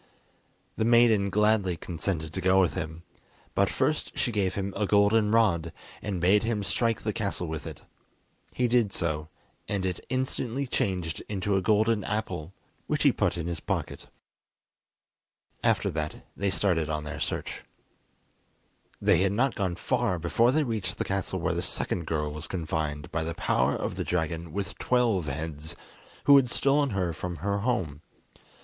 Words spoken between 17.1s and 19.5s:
search. They had